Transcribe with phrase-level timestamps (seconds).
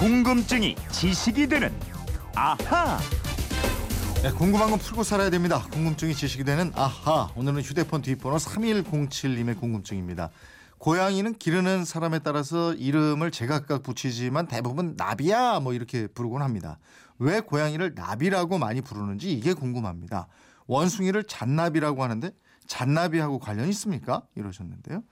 [0.00, 1.70] 궁금증이 지식이 되는
[2.34, 2.98] 아하.
[4.22, 5.62] 네, 궁금한 건 풀고 살아야 됩니다.
[5.70, 7.30] 궁금증이 지식이 되는 아하.
[7.36, 10.30] 오늘은 휴대폰 뒷번호 3107님의 궁금증입니다.
[10.78, 16.78] 고양이는 기르는 사람에 따라서 이름을 제각각 붙이지만 대부분 나비야 뭐 이렇게 부르곤 합니다.
[17.18, 20.28] 왜 고양이를 나비라고 많이 부르는지 이게 궁금합니다.
[20.66, 22.30] 원숭이를 잔나비라고 하는데
[22.66, 24.22] 잔나비하고 관련이 있습니까?
[24.34, 25.02] 이러셨는데요.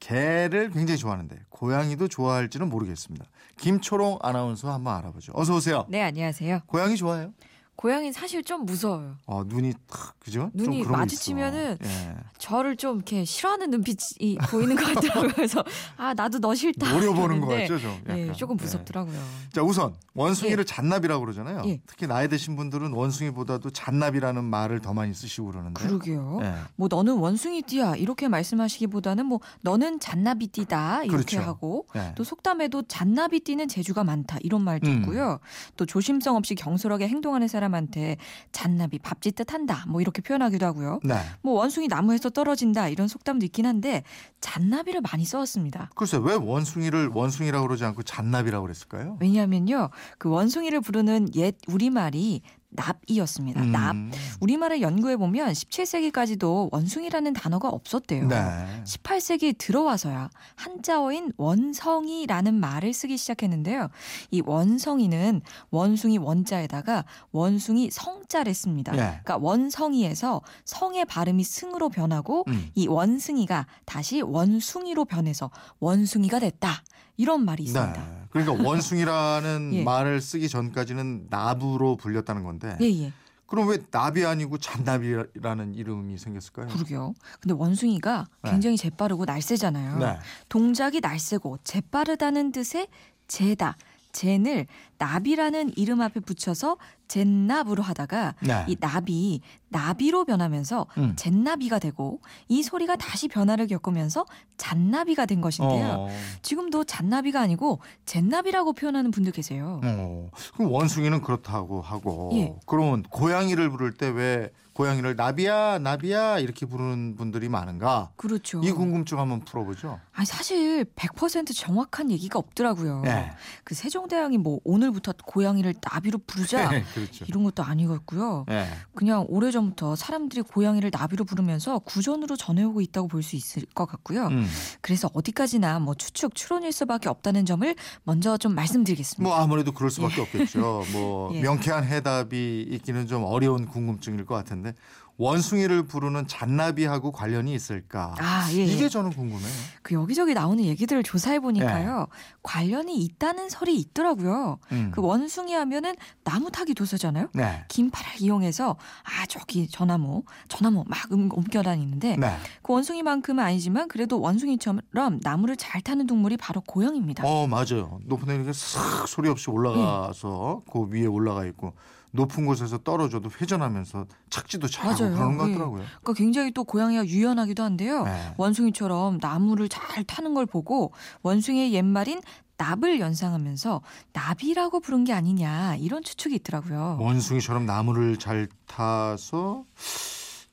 [0.00, 3.24] 개를 굉장히 좋아하는데 고양이도 좋아할지는 모르겠습니다.
[3.58, 5.32] 김초롱 아나운서 한번 알아보죠.
[5.34, 5.86] 어서 오세요.
[5.88, 6.60] 네, 안녕하세요.
[6.66, 7.32] 고양이 좋아해요?
[7.76, 9.16] 고양이 사실 좀 무서워요.
[9.26, 10.50] 어, 눈이 탁 그죠?
[10.56, 11.78] 좀 눈이 마주치면은.
[11.82, 12.16] 예.
[12.38, 15.32] 저를 좀 이렇게 싫어하는 눈빛이 보이는 것 같더라고요.
[15.34, 15.62] 그래서
[15.96, 16.90] 아 나도 너 싫다.
[16.92, 18.00] 노려보는 것 같죠, 좀.
[18.04, 18.34] 네, 약간.
[18.34, 18.64] 조금 네.
[18.64, 19.18] 무섭더라고요.
[19.52, 21.62] 자 우선 원숭이를 잔나비라고 그러잖아요.
[21.66, 21.80] 예.
[21.86, 25.82] 특히 나이 드신 분들은 원숭이보다도 잔나비라는 말을 더 많이 쓰시고 그러는데.
[25.82, 26.40] 그러게요.
[26.42, 26.54] 예.
[26.76, 31.40] 뭐 너는 원숭이띠야 이렇게 말씀하시기보다는 뭐 너는 잔나비띠다 이렇게 그렇죠.
[31.40, 32.12] 하고 예.
[32.16, 35.00] 또 속담에도 잔나비띠는 재주가 많다 이런 말도 음.
[35.00, 35.40] 있고요.
[35.76, 38.16] 또 조심성 없이 경솔하게 행동하는 사람 한테
[38.52, 41.00] 잔나비 밥짓듯 한다 뭐 이렇게 표현하기도 하고요.
[41.04, 41.14] 네.
[41.42, 44.02] 뭐 원숭이 나무에서 떨어진다 이런 속담도 있긴 한데
[44.40, 45.90] 잔나비를 많이 써왔습니다.
[45.94, 49.16] 글쎄 왜 원숭이를 원숭이라고 그러지 않고 잔나비라고 그랬을까요?
[49.20, 53.62] 왜냐하면요 그 원숭이를 부르는 옛 우리말이 납이었습니다.
[53.62, 53.72] 음.
[53.72, 53.96] 납.
[54.40, 58.28] 우리말을 연구해 보면 17세기까지도 원숭이라는 단어가 없었대요.
[58.28, 58.36] 네.
[58.84, 63.88] 18세기 들어와서야 한자어인 원성이라는 말을 쓰기 시작했는데요.
[64.30, 68.92] 이 원성이는 원숭이 원자에다가 원숭이 성자를 씁니다.
[68.94, 68.98] 예.
[68.98, 72.68] 그러니까 원성이에서 성의 발음이 승으로 변하고 음.
[72.74, 76.82] 이 원승이가 다시 원숭이로 변해서 원숭이가 됐다.
[77.16, 78.00] 이런 말이 있습니다.
[78.00, 78.16] 네.
[78.30, 79.84] 그러니까 원숭이라는 예.
[79.84, 82.76] 말을 쓰기 전까지는 나부로 불렸다는 건데.
[82.80, 83.12] 예, 예.
[83.46, 86.66] 그럼 왜 나비 아니고 잔나비라는 이름이 생겼을까요?
[86.66, 87.14] 그러게요.
[87.40, 88.50] 근데 원숭이가 네.
[88.50, 89.98] 굉장히 재빠르고 날쌔잖아요.
[89.98, 90.18] 네.
[90.48, 92.88] 동작이 날쌔고 재빠르다는 뜻의
[93.28, 93.76] 재다.
[94.12, 94.66] 젠을
[94.98, 96.78] 나비라는 이름 앞에 붙여서
[97.08, 98.64] 젠나비로 하다가 네.
[98.68, 101.12] 이 나비 나비로 변하면서 음.
[101.16, 104.26] 젠나비가 되고 이 소리가 다시 변화를 겪으면서
[104.56, 105.86] 잔나비가 된 것인데요.
[105.86, 106.08] 어.
[106.42, 109.80] 지금도 잔나비가 아니고 젠나비라고 표현하는 분들 계세요.
[109.84, 110.30] 어.
[110.54, 112.54] 그럼 원숭이는 그렇다고 하고 예.
[112.66, 118.10] 그러면 고양이를 부를 때 왜 고양이를 나비야 나비야 이렇게 부르는 분들이 많은가?
[118.16, 118.60] 그렇죠.
[118.62, 119.98] 이 궁금증 한번 풀어보죠.
[120.12, 123.00] 아니 사실 100% 정확한 얘기가 없더라고요.
[123.00, 123.30] 네.
[123.64, 127.24] 그 세종대왕이 뭐 오늘부터 고양이를 나비로 부르자 그렇죠.
[127.28, 128.46] 이런 것도 아니었고요.
[128.48, 128.66] 네.
[128.94, 134.28] 그냥 오래전부터 사람들이 고양이를 나비로 부르면서 구전으로 전해오고 있다고 볼 수 있을 것 같고요.
[134.28, 134.46] 음.
[134.80, 137.74] 그래서 어디까지나 뭐 추측 추론일 수밖에 없다는 점을
[138.04, 139.22] 먼저 좀 말씀드리겠습니다.
[139.28, 140.84] 뭐 아무래도 그럴 수밖에 없겠죠.
[140.92, 141.40] 뭐 예.
[141.40, 144.74] 명쾌한 해답이 있기는 좀 어려운 궁금증일 것 같은데
[145.18, 148.14] 원숭이를 부르는 잔나비하고 관련이 있을까?
[148.18, 148.64] 아, 예.
[148.64, 149.48] 이게 저는 궁금해요.
[149.82, 152.06] 그 여기저기 나오는 얘기들을 조사해 보니까요.
[152.42, 154.58] 관련이 있다는 설이 있더라고요.
[154.72, 154.90] 음.
[154.94, 157.28] 그 원숭이 하면은 나무 타기 도서잖아요.
[157.32, 157.64] 네.
[157.68, 162.36] 긴 팔을 이용해서 아 저기 저나무 저나무 막 음- 옮겨 다니는데 네.
[162.62, 164.80] 그 원숭이만큼은 아니지만 그래도 원숭이처럼
[165.22, 167.24] 나무를 잘 타는 동물이 바로 고양이입니다.
[167.26, 168.00] 어 맞아요.
[168.04, 170.70] 높은 데 이렇게 싹 소리 없이 올라가서 예.
[170.72, 171.72] 그 위에 올라가 있고
[172.16, 175.14] 높은 곳에서 떨어져도 회전하면서 착지도 잘하고 맞아요.
[175.14, 175.52] 그러는 것 예.
[175.52, 175.84] 같더라고요.
[176.00, 178.04] 그러니까 굉장히 또 고양이가 유연하기도 한데요.
[178.04, 178.34] 네.
[178.36, 182.20] 원숭이처럼 나무를 잘 타는 걸 보고 원숭이의 옛말인
[182.58, 183.82] 납을 연상하면서
[184.12, 186.96] 나비라고 부른 게 아니냐 이런 추측이 있더라고요.
[187.00, 189.64] 원숭이처럼 나무를 잘 타서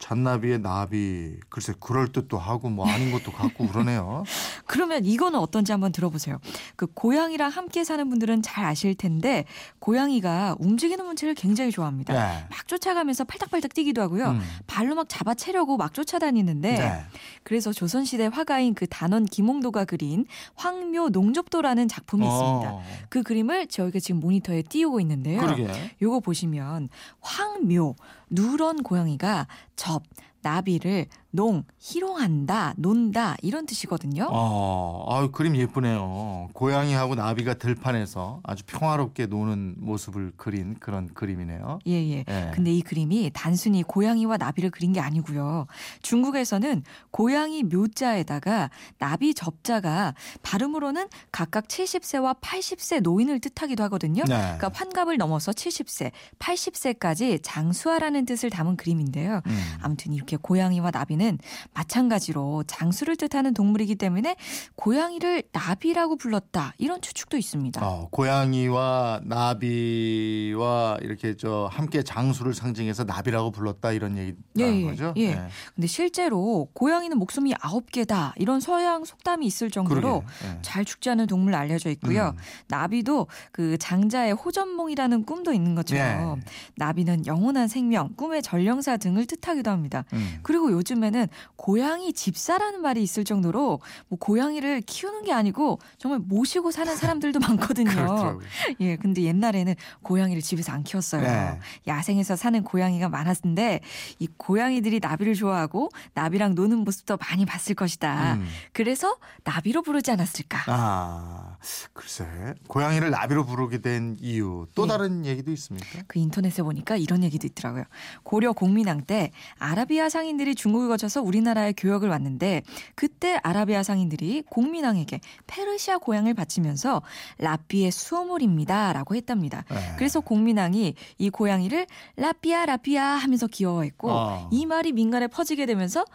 [0.04, 4.26] 잔나비의 나비 글쎄 그럴 듯도 하고 뭐 아닌 것도 같고 그러네요.
[4.68, 6.40] 그러면 이거는 어떤지 한번 들어보세요.
[6.76, 9.46] 그 고양이랑 함께 사는 분들은 잘 아실 텐데
[9.80, 12.14] 고양이가 움직이는 문체를 굉장히 좋아합니다.
[12.14, 12.46] 네.
[12.50, 14.32] 막 쫓아가면서 팔딱팔딱 뛰기도 하고요.
[14.32, 14.42] 음.
[14.68, 17.06] 발로 막 잡아채려고 막 쫓아다니는데 네.
[17.44, 20.26] 그래서 조선시대 화가인 그 단원 김홍도가 그린
[20.56, 22.74] 황묘 농접도라는 작품이 있습니다.
[22.74, 25.40] 어, 그 그림을 저희가 지금 모니터에 띄우고 있는데요.
[25.40, 25.72] 그러게.
[26.02, 26.90] 요거 보시면
[27.22, 27.96] 황묘
[28.34, 30.04] 누런 고양이가 접
[30.42, 34.28] 나비를 농 희롱한다 논다 이런 뜻이거든요.
[34.30, 36.50] 어, 아유 그림 예쁘네요.
[36.54, 41.80] 고양이하고 나비가 들판에서 아주 평화롭게 노는 모습을 그린 그런 그림이네요.
[41.88, 42.24] 예 예.
[42.28, 42.52] 예.
[42.54, 45.66] 근데 이 그림이 단순히 고양이와 나비를 그린 게 아니고요.
[46.04, 48.70] 중국에서는 고양이 묘자에다가
[49.00, 50.14] 나비 접자가
[50.44, 54.24] 발음으로는 각각 70세와 80세 노인을 뜻하기도 하거든요.
[54.26, 54.36] 네.
[54.36, 59.42] 그러니까 환갑을 넘어서 70세, 80세까지 장수하라는 뜻을 담은 그림인데요.
[59.48, 59.64] 음.
[59.82, 61.40] 아무튼 이렇게 고양이와 나비는 요즘에는
[61.74, 64.36] 마찬가지로 장수를 뜻하는 동물이기 때문에
[64.76, 67.86] 고양이를 나비라고 불렀다 이런 추측도 있습니다.
[67.86, 75.14] 어, 고양이와 나비와 이렇게 저 함께 장수를 상징해서 나비라고 불렀다 이런 얘기라는 예, 예, 거죠.
[75.16, 75.36] 예.
[75.36, 75.48] 네.
[75.74, 80.24] 근데 실제로 고양이는 목숨이 아홉 개다 이런 서양 속담이 있을 정도로.
[80.46, 80.60] 예.
[80.62, 82.34] 잘 죽지 않은 동물 알려져 있고요.
[82.36, 82.38] 음.
[82.68, 86.44] 나비도 그 장자의 호전몽이라는 꿈도 있는 것처럼 예.
[86.76, 90.04] 나비는 영원한 생명, 꿈의 전령사 등을 뜻하기도 합니다.
[90.14, 90.40] 음.
[90.42, 91.13] 그리고 요즘에는
[91.56, 97.90] 고양이 집사라는 말이 있을 정도로 뭐 고양이를 키우는 게 아니고 정말 모시고 사는 사람들도 많거든요.
[97.90, 98.42] 그렇더라고요.
[98.82, 101.22] 예, 근데 옛날에는 고양이를 집에서 안 키웠어요.
[101.22, 101.60] 네.
[101.88, 103.82] 야생에서 사는 고양이가 많았는데
[104.20, 108.36] 이 고양이들이 나비를 좋아하고 나비랑 노는 모습도 많이 봤을 것이다.
[108.36, 108.48] 음.
[108.72, 110.64] 그래서 나비로 부르지 않았을까?
[110.68, 111.58] 아,
[111.94, 112.26] 글쎄.
[112.68, 114.88] 고양이를 나비로 부르게 된 이유 또 예.
[114.88, 116.02] 다른 얘기도 있습니까?
[116.08, 117.84] 그 인터넷에 보니까 이런 얘기도 있더라고요.
[118.24, 122.64] 고려 공민왕 때 아라비아 상인들이 중국을 거쳐 서 우리나라에 교역을 왔는데
[122.96, 127.02] 그때 아라비아 상인들이 공민왕에게 페르시아 고향을 바치면서
[127.40, 129.64] 라삐의 수호물입니다라고 했답니다.
[129.70, 129.96] 네.
[129.98, 134.50] 그래서 공민왕이 이 고양이를 라삐아 라삐아 하면서 귀여워했고 어.
[134.52, 136.06] 이 말이 민간에 퍼지게 되면서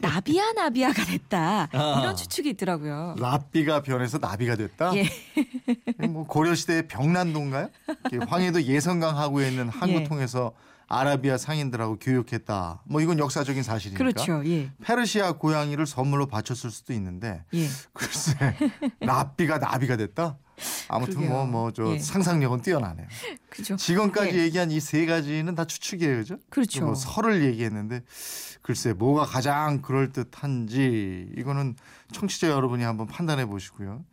[0.00, 2.00] 나비야 나비야가 됐다 아.
[2.00, 3.16] 이런 추측이 있더라고요.
[3.18, 4.92] 라비가 변해서 나비가 됐다.
[4.96, 5.08] 예.
[6.06, 7.68] 뭐 고려 시대의 병난도인가요?
[8.10, 10.04] 이렇게 황해도 예성강 하구에 있는 항구 예.
[10.04, 10.52] 통해서
[10.88, 12.82] 아라비아 상인들하고 교육했다.
[12.84, 13.98] 뭐 이건 역사적인 사실이니까.
[13.98, 14.42] 그렇죠.
[14.46, 14.70] 예.
[14.84, 17.66] 페르시아 고양이를 선물로 바쳤을 수도 있는데 예.
[17.92, 18.34] 글쎄
[19.00, 20.38] 라비가 나비가 됐다.
[20.88, 21.28] 아무튼.
[21.28, 21.98] 뭐 뭐저 예.
[21.98, 23.06] 상상력은 뛰어나네요.
[23.50, 23.76] 그죠.
[23.76, 24.42] 지금까지 예.
[24.44, 26.36] 얘기한 이 세 가지는 다 추측이에요, 그죠?
[26.50, 26.84] 그렇죠.
[26.84, 28.02] 뭐 설을 얘기했는데
[28.62, 31.74] 글쎄 뭐가 가장 그럴 듯한지 이거는
[32.12, 34.04] 청취자 여러분이 한번 판단해 보시고요.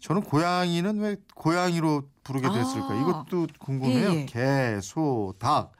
[0.00, 2.88] 저는 고양이는 왜 고양이로 부르게 됐을까?
[2.90, 3.00] 아.
[3.00, 4.10] 이것도 궁금해요.
[4.10, 4.26] 예, 예.
[4.26, 5.72] 개, 소, 닭.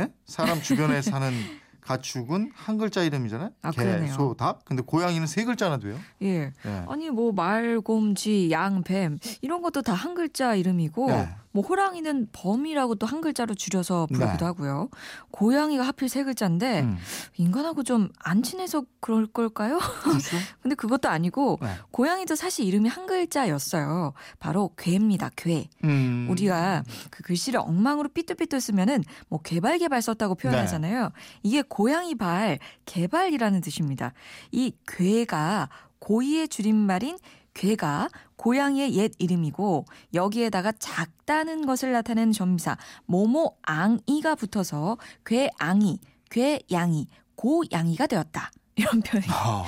[0.00, 0.12] 예?
[0.26, 1.30] 사람 주변에 사는
[1.80, 3.50] 가축은 한 글자 이름이잖아요.
[3.62, 4.12] 아, 개, 그러네요.
[4.12, 4.64] 소, 닭.
[4.64, 5.96] 근데 고양이는 세 글자나 돼요.
[6.22, 6.52] 예.
[6.64, 6.84] 예.
[6.88, 11.28] 아니 뭐 말, 곰쥐, 양, 뱀 이런 것도 다 한 글자 이름이고 네.
[11.52, 14.44] 뭐 호랑이는 범이라고 또 한 글자로 줄여서 부르기도 네.
[14.44, 14.88] 하고요.
[15.32, 16.96] 고양이가 하필 세 글자인데 음.
[17.36, 19.78] 인간하고 좀 안 친해서 그럴 걸까요?
[20.02, 20.36] 그렇죠?
[20.62, 21.68] 근데 그것도 아니고 네.
[21.90, 24.12] 고양이도 사실 이름이 한 글자였어요.
[24.38, 25.30] 바로 괴입니다.
[25.36, 25.68] 괴.
[25.84, 26.28] 음.
[26.30, 30.42] 우리가 그 글씨를 엉망으로 삐뚤삐뚤 쓰면은 뭐 개발 개발 썼다고 네.
[30.42, 31.10] 표현하잖아요.
[31.42, 34.12] 이게 고양이 발 개발이라는 뜻입니다.
[34.52, 35.68] 이 괴가
[35.98, 37.18] 고이의 줄임말인
[37.54, 42.76] 괴가 고양이의 옛 이름이고 여기에다가 작다는 것을 나타내는 점사
[43.06, 45.98] 모모앙이가 붙어서 괴앙이,
[46.30, 48.50] 괴양이, 고양이가 되었다.
[48.76, 49.64] 이런 표현이 아.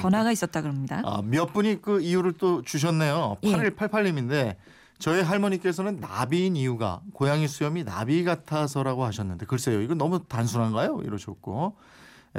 [0.00, 1.02] 변화가 있었다 그럽니다.
[1.04, 3.38] 아, 몇 분이 그 이유를 또 주셨네요.
[3.42, 3.52] 예.
[3.52, 4.56] 8188님인데
[4.98, 9.80] 저희 할머니께서는 나비인 이유가 고양이 수염이 나비 같아서라고 하셨는데 글쎄요.
[9.80, 11.00] 이건 너무 단순한가요?
[11.04, 11.76] 이러셨고.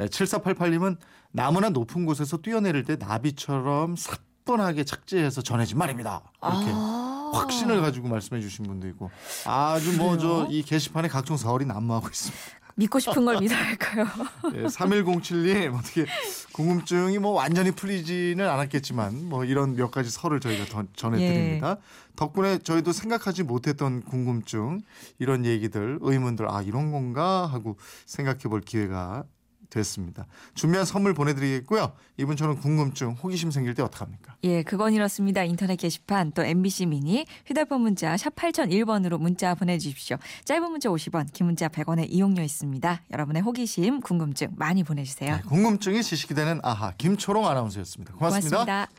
[0.00, 0.96] 예, 7488님은
[1.30, 3.96] 나무나 높은 곳에서 뛰어내릴 때 나비처럼
[4.44, 6.20] 사뿐하게 착지해서 전해진 말입니다.
[6.42, 7.30] 이렇게 아.
[7.34, 9.10] 확신을 가지고 말씀해 주신 분도 있고
[9.46, 10.46] 아주 뭐 저?
[10.50, 12.44] 이 게시판에 각종 사설이 난무하고 있습니다.
[12.76, 14.04] 믿고 싶은 걸 믿어야 할까요?
[14.54, 16.06] 예, 3107님 어떻게
[16.52, 21.78] 궁금증이 뭐 완전히 풀리지는 않았겠지만 뭐 이런 몇 가지 설을 저희가 더 전해드립니다.
[22.16, 24.82] 덕분에 저희도 생각하지 못했던 궁금증
[25.18, 29.24] 이런 얘기들 의문들 아 이런 건가 하고 생각해볼 기회가
[29.74, 30.26] 됐습니다.
[30.54, 31.92] 준비한 선물 보내드리겠고요.
[32.16, 34.36] 이분 저는 궁금증 호기심 생길 때 어떡합니까?
[34.44, 35.42] 예, 그건 이렇습니다.
[35.42, 40.16] 인터넷 게시판 또 MBC 미니 휴대폰 문자 샵 8001번으로 문자 보내주십시오.
[40.44, 43.02] 짧은 문자 50원, 긴 문자 100원의 이용료 있습니다.
[43.12, 45.36] 여러분의 호기심, 궁금증 많이 보내주세요.
[45.36, 48.64] 네, 궁금증이 지식이 되는 아하 김초롱 아나운서였습니다 고맙습니다.
[48.64, 48.94] 고맙습니다.